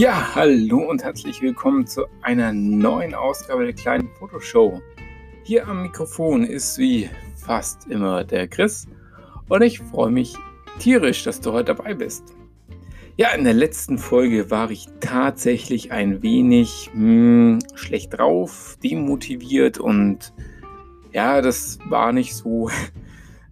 [0.00, 4.80] Ja, hallo und herzlich willkommen zu einer neuen Ausgabe der kleinen Fotoshow.
[5.42, 8.88] Hier am Mikrofon ist wie fast immer der Chris
[9.50, 10.34] und ich freue mich
[10.78, 12.34] tierisch, dass du heute dabei bist.
[13.18, 20.32] Ja, in der letzten Folge war ich tatsächlich ein wenig hm, schlecht drauf, demotiviert und
[21.12, 22.70] ja, das war nicht so.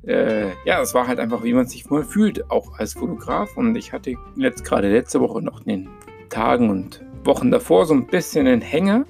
[0.06, 3.58] Äh, ja, es war halt einfach, wie man sich mal fühlt, auch als Fotograf.
[3.58, 5.90] Und ich hatte jetzt gerade letzte Woche noch den
[6.38, 9.04] Tagen und Wochen davor so ein bisschen einen Hänger.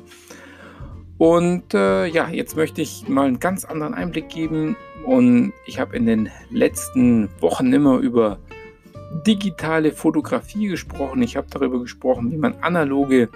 [1.19, 4.77] Und äh, ja, jetzt möchte ich mal einen ganz anderen Einblick geben.
[5.05, 8.39] Und ich habe in den letzten Wochen immer über
[9.27, 11.21] digitale Fotografie gesprochen.
[11.21, 13.29] Ich habe darüber gesprochen, wie man analoge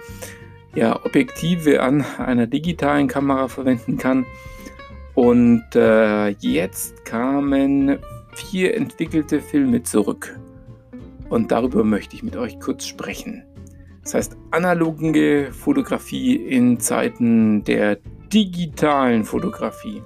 [0.73, 4.25] ja, Objektive an einer digitalen Kamera verwenden kann.
[5.13, 7.99] Und äh, jetzt kamen
[8.33, 10.39] vier entwickelte Filme zurück.
[11.29, 13.43] Und darüber möchte ich mit euch kurz sprechen.
[14.03, 17.97] Das heißt, analoge Fotografie in Zeiten der
[18.33, 20.01] digitalen Fotografie.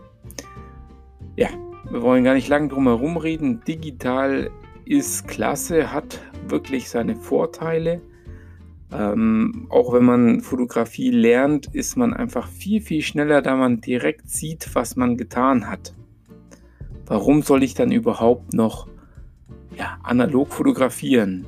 [1.36, 1.50] Ja,
[1.90, 3.62] wir wollen gar nicht lange drum herum reden.
[3.68, 4.52] Digital
[4.86, 8.02] ist klasse, hat wirklich seine Vorteile.
[8.92, 14.30] Ähm, auch wenn man Fotografie lernt, ist man einfach viel, viel schneller, da man direkt
[14.30, 15.94] sieht, was man getan hat.
[17.06, 18.88] Warum soll ich dann überhaupt noch
[19.78, 21.46] ja, analog fotografieren?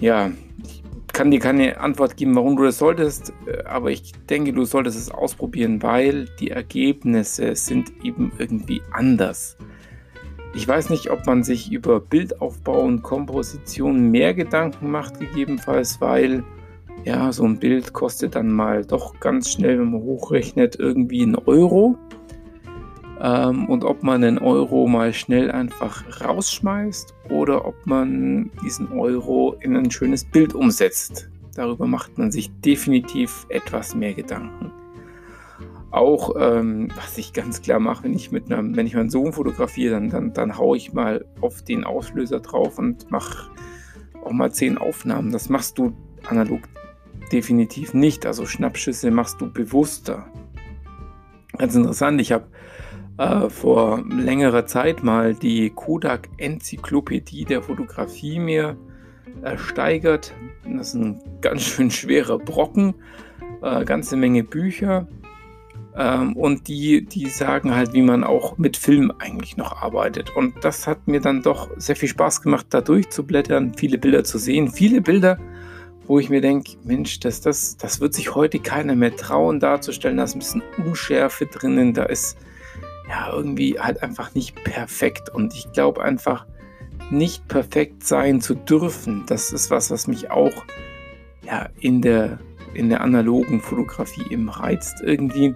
[0.00, 0.30] Ja,
[0.62, 4.64] ich kann dir keine Antwort geben, warum du das solltest, äh, aber ich denke, du
[4.64, 9.56] solltest es ausprobieren, weil die Ergebnisse sind eben irgendwie anders.
[10.54, 16.44] Ich weiß nicht, ob man sich über Bildaufbau und Komposition mehr Gedanken macht, gegebenenfalls, weil
[17.04, 21.36] ja, so ein Bild kostet dann mal doch ganz schnell, wenn man hochrechnet, irgendwie einen
[21.36, 21.96] Euro
[23.20, 29.56] ähm, und ob man einen Euro mal schnell einfach rausschmeißt oder ob man diesen Euro
[29.60, 31.30] in ein schönes Bild umsetzt.
[31.54, 34.70] Darüber macht man sich definitiv etwas mehr Gedanken.
[35.90, 39.32] Auch ähm, was ich ganz klar mache, wenn ich mit einem, wenn ich meinen Sohn
[39.32, 43.50] fotografiere, dann, dann, dann haue ich mal auf den Auslöser drauf und mache
[44.22, 45.32] auch mal zehn Aufnahmen.
[45.32, 45.94] Das machst du
[46.28, 46.60] analog
[47.32, 48.26] definitiv nicht.
[48.26, 50.26] Also Schnappschüsse machst du bewusster.
[51.56, 52.46] Ganz interessant, ich habe
[53.18, 58.76] äh, vor längerer Zeit mal die Kodak Enzyklopädie der Fotografie mir
[59.42, 60.34] ersteigert.
[60.64, 62.94] Das ist ein ganz schön schwerer Brocken,
[63.62, 65.06] äh, ganze Menge Bücher.
[65.96, 70.36] Ähm, und die, die sagen halt, wie man auch mit Film eigentlich noch arbeitet.
[70.36, 74.36] Und das hat mir dann doch sehr viel Spaß gemacht, da durchzublättern, viele Bilder zu
[74.36, 74.70] sehen.
[74.70, 75.38] Viele Bilder,
[76.06, 80.18] wo ich mir denke, Mensch, das, das, das wird sich heute keiner mehr trauen darzustellen.
[80.18, 82.36] Da ist ein bisschen Unschärfe drinnen, da ist
[83.08, 85.28] ja, irgendwie halt einfach nicht perfekt.
[85.28, 86.46] Und ich glaube einfach,
[87.10, 90.64] nicht perfekt sein zu dürfen, das ist was, was mich auch
[91.44, 92.38] ja, in, der,
[92.74, 95.54] in der analogen Fotografie eben reizt irgendwie.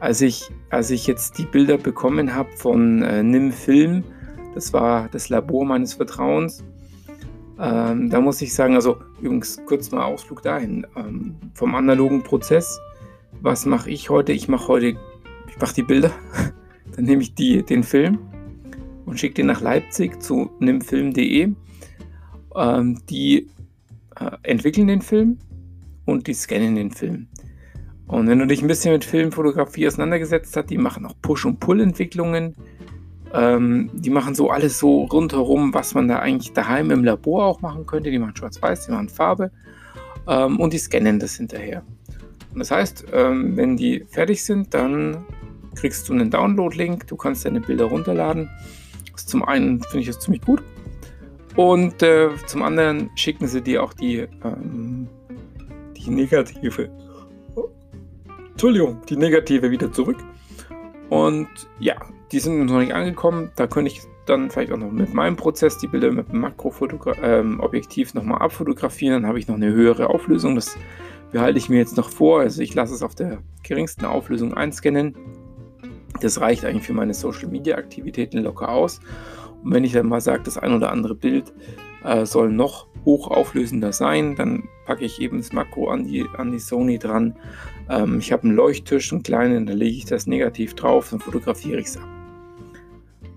[0.00, 4.04] Als ich, als ich jetzt die Bilder bekommen habe von äh, Nim Film,
[4.54, 6.62] das war das Labor meines Vertrauens,
[7.58, 12.78] ähm, da muss ich sagen, also übrigens kurz mal Ausflug dahin, ähm, vom analogen Prozess,
[13.40, 14.32] was mache ich heute?
[14.32, 14.86] Ich mache heute,
[15.48, 16.12] ich mache die Bilder
[16.98, 18.18] Dann nehme ich die, den Film
[19.06, 21.52] und schicke den nach Leipzig zu nimfilm.de.
[22.56, 23.46] Ähm, die
[24.16, 25.38] äh, entwickeln den Film
[26.06, 27.28] und die scannen den Film.
[28.08, 31.60] Und wenn du dich ein bisschen mit Filmfotografie auseinandergesetzt hast, die machen auch Push- und
[31.60, 32.56] Pull-Entwicklungen.
[33.32, 37.60] Ähm, die machen so alles so rundherum, was man da eigentlich daheim im Labor auch
[37.60, 38.10] machen könnte.
[38.10, 39.52] Die machen Schwarz-Weiß, die machen Farbe
[40.26, 41.84] ähm, und die scannen das hinterher.
[42.52, 45.24] Und das heißt, ähm, wenn die fertig sind, dann
[45.78, 48.50] kriegst du einen Download-Link, du kannst deine Bilder runterladen.
[49.16, 50.62] zum einen finde ich das ziemlich gut.
[51.56, 55.08] Und äh, zum anderen schicken sie dir auch die, ähm,
[55.96, 56.88] die negative,
[58.50, 60.18] Entschuldigung, die negative wieder zurück.
[61.08, 61.48] Und
[61.80, 61.96] ja,
[62.30, 63.50] die sind noch nicht angekommen.
[63.56, 68.10] Da könnte ich dann vielleicht auch noch mit meinem Prozess die Bilder mit dem Makroobjektiv
[68.14, 69.22] ähm, nochmal abfotografieren.
[69.22, 70.54] Dann habe ich noch eine höhere Auflösung.
[70.54, 70.76] Das
[71.32, 72.40] behalte ich mir jetzt noch vor.
[72.40, 75.16] Also ich lasse es auf der geringsten Auflösung einscannen
[76.20, 79.00] das reicht eigentlich für meine Social Media Aktivitäten locker aus.
[79.62, 81.52] Und wenn ich dann mal sage, das ein oder andere Bild
[82.04, 86.58] äh, soll noch hochauflösender sein, dann packe ich eben das Makro an die, an die
[86.58, 87.36] Sony dran.
[87.88, 91.80] Ähm, ich habe einen Leuchttisch, einen kleinen, da lege ich das negativ drauf, dann fotografiere
[91.80, 92.08] ich es ab.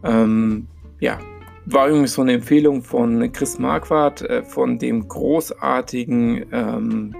[0.03, 0.67] Ähm,
[0.99, 1.19] ja,
[1.65, 7.15] war übrigens so eine Empfehlung von Chris Marquardt äh, von dem großartigen ähm,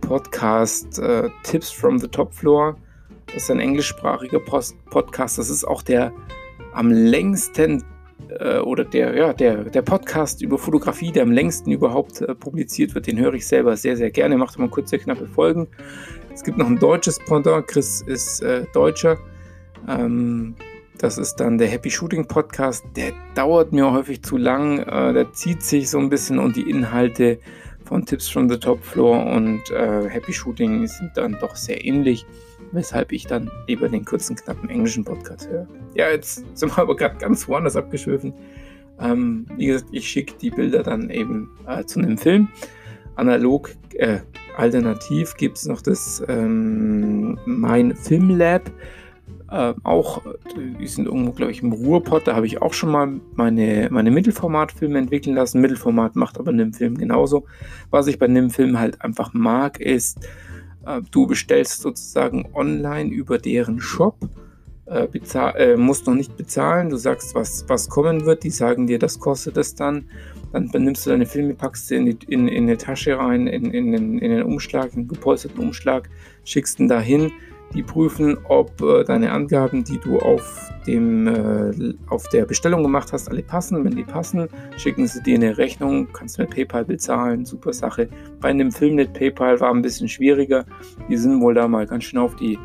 [0.00, 2.76] Podcast äh, Tips from the Top Floor.
[3.32, 5.38] Das ist ein englischsprachiger Post Podcast.
[5.38, 6.12] Das ist auch der
[6.72, 7.84] am längsten
[8.40, 12.94] äh, oder der, ja, der, der Podcast über Fotografie, der am längsten überhaupt äh, publiziert
[12.94, 14.36] wird, den höre ich selber sehr, sehr gerne.
[14.36, 15.66] Macht mal kurze, knappe Folgen.
[16.34, 17.66] Es gibt noch ein deutsches Pendant.
[17.66, 19.18] Chris ist äh, Deutscher.
[19.88, 20.54] Ähm,
[20.98, 22.84] das ist dann der Happy Shooting Podcast.
[22.96, 24.78] Der dauert mir häufig zu lang.
[24.80, 27.38] Äh, der zieht sich so ein bisschen und die Inhalte
[27.84, 32.24] von Tipps from the Top Floor und äh, Happy Shooting sind dann doch sehr ähnlich,
[32.72, 35.66] weshalb ich dann lieber den kurzen, knappen englischen Podcast höre.
[35.94, 38.34] Ja, jetzt sind wir aber gerade ganz woanders abgeschwiffen.
[39.00, 42.48] Ähm, wie gesagt, ich schicke die Bilder dann eben äh, zu einem Film.
[43.16, 44.20] Analog, äh,
[44.56, 48.70] alternativ gibt es noch das ähm, Mein Film Lab
[49.52, 50.22] äh, auch,
[50.80, 54.10] die sind irgendwo, glaube ich, im Ruhrpott, da habe ich auch schon mal meine, meine
[54.10, 55.60] Mittelformatfilme entwickeln lassen.
[55.60, 57.44] Mittelformat macht aber einem Film genauso.
[57.90, 60.26] Was ich bei einem Film halt einfach mag, ist,
[61.10, 64.16] du bestellst sozusagen online über deren Shop,
[64.86, 68.98] äh, äh, musst noch nicht bezahlen, du sagst, was, was kommen wird, die sagen dir,
[68.98, 70.04] das kostet es dann.
[70.52, 73.70] Dann nimmst du deine Filme, packst sie in, die, in, in eine Tasche rein, in,
[73.70, 76.10] in, in, in den Umschlag, einen gepolsterten Umschlag,
[76.44, 77.32] schickst ihn dahin
[77.72, 83.12] die prüfen, ob äh, deine Angaben, die du auf, dem, äh, auf der Bestellung gemacht
[83.12, 83.84] hast, alle passen.
[83.84, 88.08] Wenn die passen, schicken sie dir eine Rechnung, kannst mit PayPal bezahlen, super Sache.
[88.40, 90.64] Bei einem Film mit PayPal war ein bisschen schwieriger.
[91.08, 92.58] Die sind wohl da mal ganz schön auf die,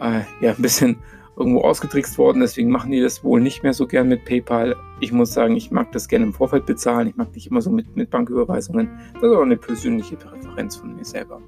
[0.00, 0.96] äh, ja, ein bisschen
[1.36, 4.76] irgendwo ausgetrickst worden, deswegen machen die das wohl nicht mehr so gern mit PayPal.
[5.00, 7.08] Ich muss sagen, ich mag das gerne im Vorfeld bezahlen.
[7.08, 8.90] Ich mag nicht immer so mit, mit Banküberweisungen.
[9.14, 11.40] Das ist auch eine persönliche Präferenz von mir selber.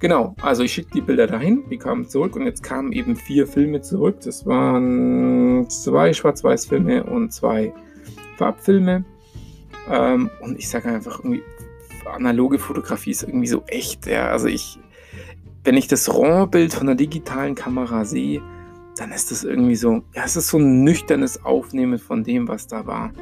[0.00, 3.46] Genau, also ich schickte die Bilder dahin, die kamen zurück und jetzt kamen eben vier
[3.46, 4.20] Filme zurück.
[4.24, 7.74] Das waren zwei Schwarz-Weiß-Filme und zwei
[8.38, 9.04] Farbfilme.
[9.90, 11.42] Ähm, und ich sage einfach irgendwie,
[12.10, 14.06] analoge Fotografie ist irgendwie so echt.
[14.06, 14.28] Ja?
[14.28, 14.78] Also ich,
[15.64, 18.40] wenn ich das RAW-Bild von der digitalen Kamera sehe,
[18.96, 22.66] dann ist das irgendwie so, ja, es ist so ein nüchternes Aufnehmen von dem, was
[22.66, 23.12] da war.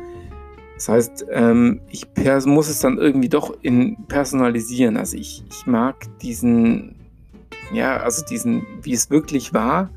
[0.79, 2.07] Das heißt, ähm, ich
[2.47, 4.97] muss es dann irgendwie doch in personalisieren.
[4.97, 6.95] Also ich, ich mag diesen,
[7.73, 9.91] ja, also diesen, wie es wirklich war,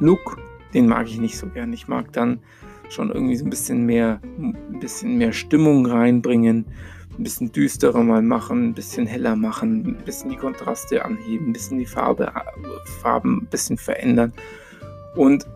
[0.00, 0.38] Look,
[0.72, 1.74] den mag ich nicht so gern.
[1.74, 2.40] Ich mag dann
[2.88, 6.64] schon irgendwie so ein bisschen mehr, ein bisschen mehr Stimmung reinbringen,
[7.18, 11.52] ein bisschen düsterer mal machen, ein bisschen heller machen, ein bisschen die Kontraste anheben, ein
[11.52, 12.32] bisschen die Farbe,
[13.02, 14.32] Farben ein bisschen verändern.
[15.14, 15.46] Und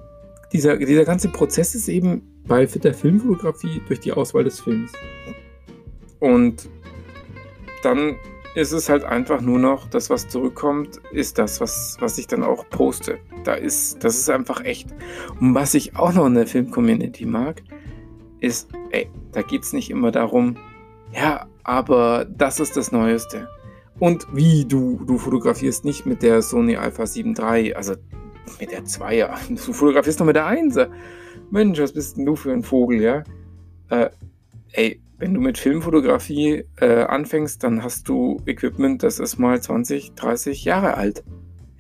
[0.53, 4.93] dieser, dieser ganze Prozess ist eben bei der Filmfotografie durch die Auswahl des Films.
[6.21, 6.69] Und
[7.83, 8.17] dann
[8.55, 12.43] ist es halt einfach nur noch, das, was zurückkommt, ist das, was, was ich dann
[12.43, 13.19] auch poste.
[13.45, 14.89] Da ist, das ist einfach echt.
[15.41, 17.63] Und was ich auch noch in der Film-Community mag,
[18.41, 20.57] ist, ey, da geht es nicht immer darum,
[21.13, 23.49] ja, aber das ist das Neueste.
[23.99, 27.95] Und wie du, du fotografierst nicht mit der Sony Alpha 7 III, also
[28.61, 30.89] mit der 2er, du fotografierst noch mit der 1er.
[31.51, 33.25] Mensch, was bist denn du für ein Vogel, ja?
[33.91, 34.11] Äh,
[34.73, 40.15] ey, wenn du mit Filmfotografie äh, anfängst, dann hast du Equipment, das ist mal 20,
[40.15, 41.25] 30 Jahre alt.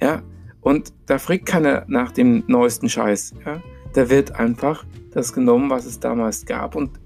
[0.01, 0.23] Ja,
[0.61, 3.35] und da fragt keiner nach dem neuesten Scheiß.
[3.45, 6.75] Ja, da wird einfach das genommen, was es damals gab.
[6.75, 6.99] Und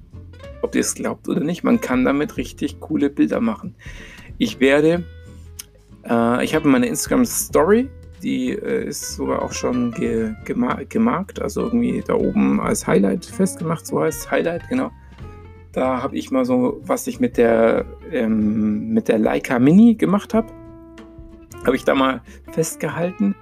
[0.63, 3.75] ob ihr es glaubt oder nicht, man kann damit richtig coole Bilder machen.
[4.39, 5.05] Ich werde,
[6.09, 7.89] äh, ich habe meine Instagram Story
[8.22, 13.25] die äh, ist sogar auch schon ge gemar gemarkt, also irgendwie da oben als Highlight
[13.25, 14.91] festgemacht, so heißt Highlight, genau.
[15.72, 20.34] Da habe ich mal so, was ich mit der, ähm, mit der Leica Mini gemacht
[20.34, 20.48] habe,
[21.65, 23.34] habe ich da mal festgehalten.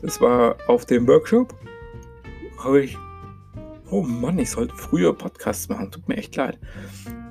[0.00, 1.54] Das war auf dem Workshop.
[2.58, 2.96] Habe ich
[3.92, 6.60] Oh Mann, ich sollte früher Podcasts machen, tut mir echt leid.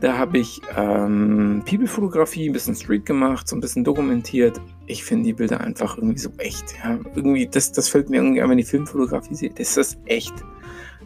[0.02, 4.62] Da habe ich ähm, People-Fotografie, ein bisschen Street gemacht, so ein bisschen dokumentiert.
[4.86, 6.76] Ich finde die Bilder einfach irgendwie so echt.
[6.84, 7.00] Ja.
[7.16, 9.50] Irgendwie, das, das fällt mir irgendwie an, wenn ich Filmfotografie sehe.
[9.50, 10.34] Das ist echt.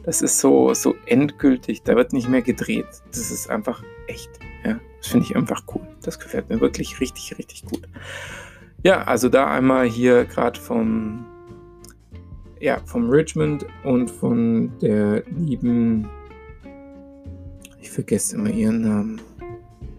[0.04, 1.82] Das ist so, so endgültig.
[1.84, 2.86] Da wird nicht mehr gedreht.
[3.10, 4.30] Das ist einfach echt.
[4.64, 4.80] Ja.
[5.00, 5.88] Das finde ich einfach cool.
[6.04, 7.88] Das gefällt mir wirklich richtig, richtig gut.
[8.84, 11.26] Ja, also da einmal hier gerade vom
[12.64, 16.08] ja, vom Richmond und von der lieben,
[17.84, 19.22] ich vergesse immer ihren Namen.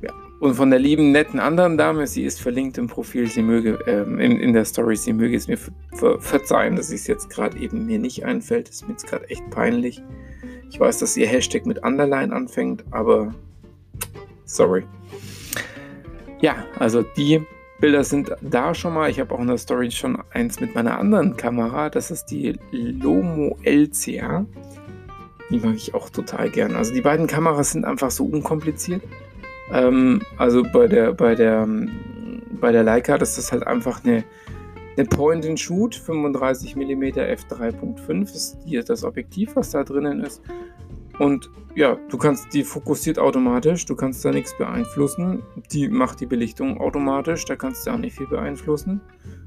[0.01, 0.11] Ja,
[0.41, 4.19] und von der lieben, netten anderen Dame, sie ist verlinkt im Profil, sie möge, ähm,
[4.19, 7.85] in, in der Story, sie möge es mir ver verzeihen, dass es jetzt gerade eben
[7.85, 8.69] mir nicht einfällt.
[8.69, 10.03] Das ist mir jetzt gerade echt peinlich.
[10.71, 13.35] Ich weiß, dass ihr Hashtag mit Underline anfängt, aber
[14.47, 14.85] sorry.
[16.41, 17.43] Ja, also die
[17.81, 19.11] Bilder sind da schon mal.
[19.11, 21.91] Ich habe auch in der Story schon eins mit meiner anderen Kamera.
[21.91, 24.47] Das ist die Lomo LCA.
[25.51, 26.75] Die mag ich auch total gern.
[26.75, 29.03] Also die beiden Kameras sind einfach so unkompliziert.
[29.73, 31.69] Ähm, also bei der, bei der,
[32.61, 34.25] bei der Leica, das ist halt einfach eine,
[34.97, 40.43] eine Point-and-Shoot 35 mm f3.5 ist hier das Objektiv, was da drinnen ist.
[41.19, 45.43] Und ja, du kannst die fokussiert automatisch, du kannst da nichts beeinflussen.
[45.73, 49.01] Die macht die Belichtung automatisch, da kannst du auch nicht viel beeinflussen.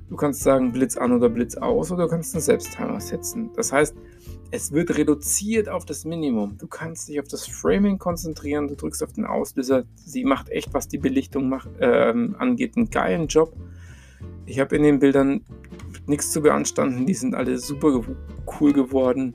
[0.09, 3.51] Du kannst sagen Blitz an oder Blitz aus oder du kannst einen Selbsttimer setzen.
[3.55, 3.95] Das heißt,
[4.51, 6.57] es wird reduziert auf das Minimum.
[6.57, 9.83] Du kannst dich auf das Framing konzentrieren, du drückst auf den Auslöser.
[9.95, 13.53] Sie macht echt, was die Belichtung macht, äh, angeht, einen geilen Job.
[14.45, 15.41] Ich habe in den Bildern
[16.05, 18.01] nichts zu beanstanden, die sind alle super
[18.59, 19.33] cool geworden.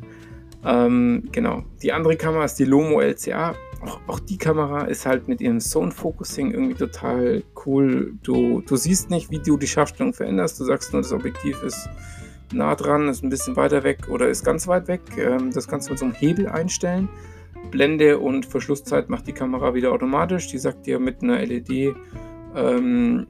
[0.64, 1.64] Ähm, genau.
[1.82, 3.54] Die andere Kamera ist die Lomo LCA.
[3.80, 8.14] Auch, auch, die Kamera ist halt mit ihrem Zone Focusing irgendwie total cool.
[8.22, 10.60] Du, du siehst nicht, wie du die Scharfstellung veränderst.
[10.60, 11.88] Du sagst nur, das Objektiv ist
[12.52, 15.00] nah dran, ist ein bisschen weiter weg oder ist ganz weit weg.
[15.18, 17.08] Ähm, das kannst du mit so einem Hebel einstellen.
[17.70, 20.46] Blende und Verschlusszeit macht die Kamera wieder automatisch.
[20.48, 21.94] Die sagt dir mit einer LED,
[22.54, 23.26] ähm,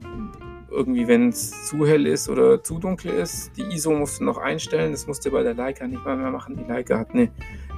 [0.73, 3.55] irgendwie, wenn es zu hell ist oder zu dunkel ist.
[3.55, 4.91] Die ISO musst du noch einstellen.
[4.91, 6.57] Das musst du bei der Leica nicht mal mehr machen.
[6.57, 7.29] Die Leica hat eine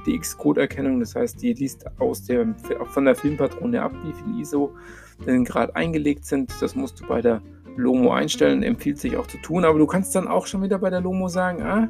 [0.06, 1.00] DX-Code-Erkennung.
[1.00, 2.54] Das heißt, die liest aus der,
[2.86, 4.74] von der Filmpatrone ab, wie viel ISO
[5.26, 6.50] denn gerade eingelegt sind.
[6.60, 7.42] Das musst du bei der
[7.76, 8.62] Lomo einstellen.
[8.62, 9.64] Empfiehlt sich auch zu tun.
[9.64, 11.88] Aber du kannst dann auch schon wieder bei der Lomo sagen, ah,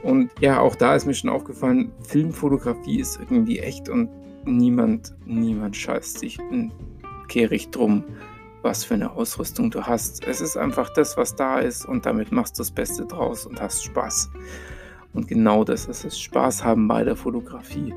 [0.02, 4.10] Und ja, auch da ist mir schon aufgefallen, Filmfotografie ist irgendwie echt und
[4.44, 6.38] niemand, niemand scheißt sich
[7.28, 8.04] kehrig drum,
[8.62, 10.26] was für eine Ausrüstung du hast.
[10.26, 13.60] Es ist einfach das, was da ist und damit machst du das Beste draus und
[13.60, 14.30] hast Spaß.
[15.12, 17.94] Und genau das ist es, Spaß haben bei der Fotografie.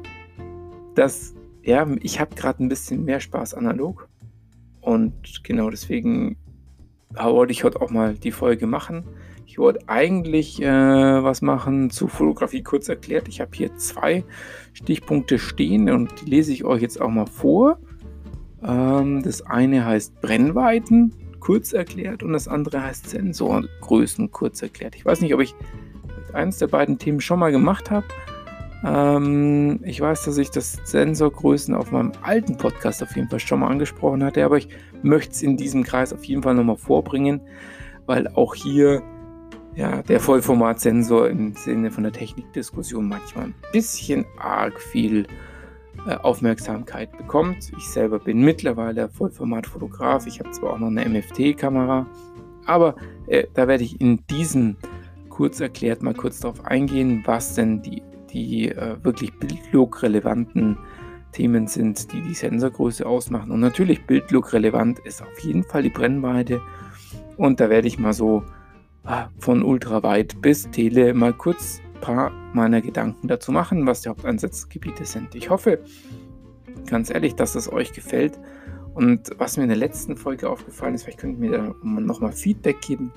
[0.96, 4.08] Das, ja, ich habe gerade ein bisschen mehr Spaß analog
[4.82, 6.38] und genau deswegen
[7.12, 9.04] wollte ich heute auch mal die Folge machen.
[9.46, 13.28] Ich wollte eigentlich äh, was machen zu Fotografie kurz erklärt.
[13.28, 14.24] Ich habe hier zwei
[14.74, 17.80] Stichpunkte stehen und die lese ich euch jetzt auch mal vor.
[18.64, 24.96] Ähm, das eine heißt Brennweiten, kurz erklärt, und das andere heißt Sensorgrößen, kurz erklärt.
[24.96, 25.56] Ich weiß nicht, ob ich
[26.34, 28.06] eines der beiden Themen schon mal gemacht habe.
[28.86, 33.60] Ähm, ich weiß, dass ich das Sensorgrößen auf meinem alten Podcast auf jeden Fall schon
[33.60, 34.70] mal angesprochen hatte, aber ich
[35.02, 37.42] möchte es in diesem Kreis auf jeden Fall nochmal vorbringen,
[38.06, 39.02] weil auch hier
[39.76, 45.26] ja, der Vollformatsensor im Sinne von der Technikdiskussion manchmal ein bisschen arg viel
[46.22, 47.72] Aufmerksamkeit bekommt.
[47.78, 50.26] Ich selber bin mittlerweile Vollformatfotograf.
[50.28, 52.08] Ich habe zwar auch noch eine MFT-Kamera,
[52.66, 52.96] aber
[53.28, 54.78] äh, da werde ich in diesem
[55.30, 60.78] kurz erklärt mal kurz darauf eingehen, was denn die, die äh, wirklich bildlook-relevanten
[61.32, 63.52] Themen sind, die die Sensorgröße ausmachen.
[63.52, 66.62] Und natürlich bildlook-relevant ist auf jeden Fall die Brennweite.
[67.38, 68.44] Und da werde ich mal so
[69.06, 75.06] äh, von ultraweit bis Tele mal kurz paar meiner Gedanken dazu machen, was die Haupteinsatzgebiete
[75.06, 75.36] sind.
[75.36, 75.80] Ich hoffe,
[76.88, 78.40] ganz ehrlich, dass es euch gefällt.
[78.94, 82.82] Und was mir in der letzten Folge aufgefallen ist, vielleicht könnt ihr mir nochmal Feedback
[82.82, 83.12] geben.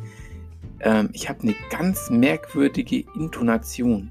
[0.81, 4.11] Ähm, ich habe eine ganz merkwürdige Intonation.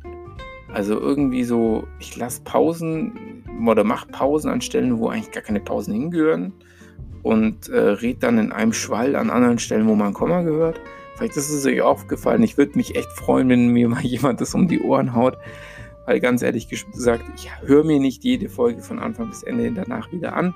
[0.74, 5.60] Also irgendwie so, ich lasse Pausen oder mache Pausen an Stellen, wo eigentlich gar keine
[5.60, 6.54] Pausen hingehören
[7.24, 10.80] und äh, rede dann in einem Schwall an anderen Stellen, wo man Komma gehört.
[11.22, 12.42] Vielleicht ist es euch aufgefallen.
[12.42, 15.38] Ich würde mich echt freuen, wenn mir mal jemand das um die Ohren haut.
[16.08, 20.12] Weil ganz ehrlich gesagt, ich höre mir nicht jede Folge von Anfang bis Ende danach
[20.12, 20.56] wieder an.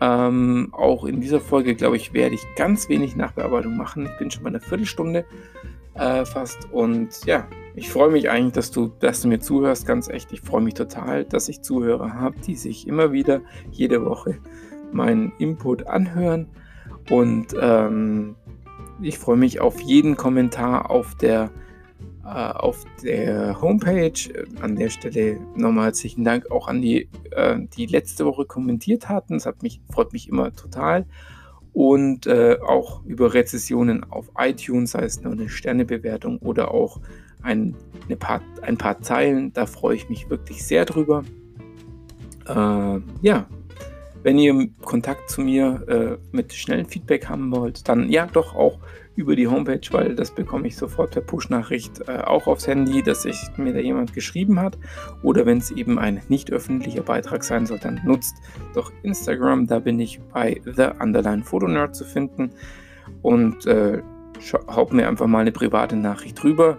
[0.00, 4.06] Ähm, auch in dieser Folge, glaube ich, werde ich ganz wenig Nachbearbeitung machen.
[4.06, 5.26] Ich bin schon bei einer Viertelstunde
[5.92, 6.66] äh, fast.
[6.72, 9.86] Und ja, ich freue mich eigentlich, dass du, dass du mir zuhörst.
[9.86, 14.02] Ganz echt, ich freue mich total, dass ich Zuhörer habe, die sich immer wieder jede
[14.02, 14.38] Woche
[14.92, 16.46] meinen Input anhören.
[17.10, 18.36] Und ähm,
[19.00, 21.50] ich freue mich auf jeden Kommentar auf der,
[22.24, 24.12] äh, auf der Homepage.
[24.60, 29.34] An der Stelle nochmal herzlichen Dank auch an die, äh, die letzte Woche kommentiert hatten.
[29.34, 31.06] Das hat mich, freut mich immer total.
[31.72, 37.00] Und äh, auch über Rezessionen auf iTunes, sei es nur eine Sternebewertung oder auch
[37.42, 37.76] ein,
[38.18, 39.52] paar, ein paar Zeilen.
[39.52, 41.24] Da freue ich mich wirklich sehr drüber.
[42.46, 43.48] Äh, ja,
[44.24, 48.78] Wenn ihr Kontakt zu mir äh, mit schnellem Feedback haben wollt, dann ja doch auch
[49.16, 53.22] über die Homepage, weil das bekomme ich sofort per Push-Nachricht äh, auch aufs Handy, dass
[53.22, 54.78] sich mir da jemand geschrieben hat.
[55.22, 58.36] Oder wenn es eben ein nicht öffentlicher Beitrag sein soll, dann nutzt
[58.74, 59.66] doch Instagram.
[59.66, 62.50] Da bin ich bei The Underline Nerd zu finden.
[63.20, 64.00] Und äh,
[64.68, 66.78] haut mir einfach mal eine private Nachricht drüber.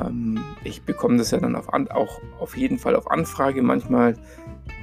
[0.00, 3.62] Ähm, ich bekomme das ja dann auf an, auch auf jeden Fall auf Anfrage.
[3.62, 4.14] Manchmal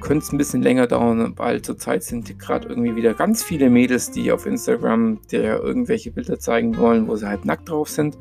[0.00, 4.10] könnte es ein bisschen länger dauern, weil zurzeit sind gerade irgendwie wieder ganz viele Mädels,
[4.10, 8.18] die auf Instagram dir irgendwelche Bilder zeigen wollen, wo sie halt nackt drauf sind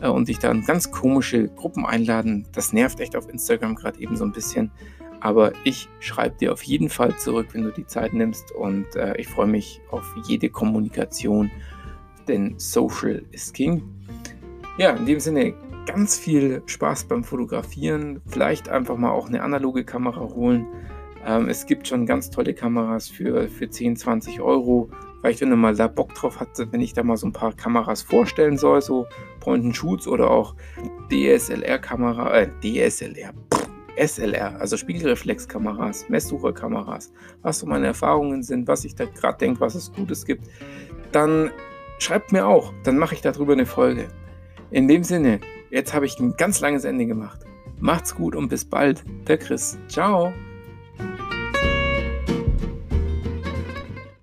[0.00, 2.46] äh, und dich dann ganz komische Gruppen einladen.
[2.52, 4.70] Das nervt echt auf Instagram gerade eben so ein bisschen.
[5.20, 9.16] Aber ich schreibe dir auf jeden Fall zurück, wenn du die Zeit nimmst und äh,
[9.16, 11.50] ich freue mich auf jede Kommunikation,
[12.28, 13.82] denn Social ist King.
[14.78, 15.54] Ja, in dem Sinne
[15.86, 18.20] ganz viel Spaß beim Fotografieren.
[18.26, 20.66] Vielleicht einfach mal auch eine analoge Kamera holen.
[21.24, 24.90] Ähm, es gibt schon ganz tolle Kameras für, für 10, 20 Euro.
[25.20, 27.52] Vielleicht, wenn du mal da Bock drauf hast, wenn ich da mal so ein paar
[27.52, 29.06] Kameras vorstellen soll, so
[29.40, 30.54] Point-and-Shoots oder auch
[31.10, 37.12] DSLR-Kamera, äh, DSLR, pff, SLR, also Spiegelreflexkameras, Messsucherkameras,
[37.42, 40.48] was so meine Erfahrungen sind, was ich da gerade denke, was es Gutes gibt,
[41.12, 41.50] dann
[41.98, 44.08] schreibt mir auch, dann mache ich darüber eine Folge.
[44.70, 47.40] In dem Sinne, Jetzt habe ich ein ganz langes Ende gemacht.
[47.78, 49.02] Macht's gut und bis bald.
[49.28, 49.78] Der Chris.
[49.88, 50.32] Ciao.